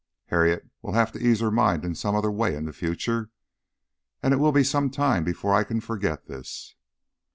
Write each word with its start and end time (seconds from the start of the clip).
"Harriet 0.29 0.67
will 0.81 0.93
have 0.93 1.11
to 1.11 1.19
ease 1.19 1.41
her 1.41 1.51
mind 1.51 1.85
in 1.85 1.93
some 1.93 2.15
other 2.15 2.31
way 2.31 2.55
in 2.55 2.65
the 2.65 2.73
future. 2.73 3.29
And 4.23 4.33
it 4.33 4.37
will 4.37 4.51
be 4.51 4.63
some 4.63 4.89
time 4.89 5.23
before 5.23 5.53
I 5.53 5.63
can 5.63 5.79
forget 5.79 6.25
this." 6.25 6.73